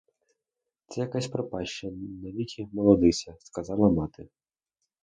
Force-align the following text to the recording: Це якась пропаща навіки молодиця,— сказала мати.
Це 0.87 1.01
якась 1.01 1.27
пропаща 1.27 1.87
навіки 2.23 2.67
молодиця,— 2.73 3.35
сказала 3.39 3.89
мати. 3.89 4.27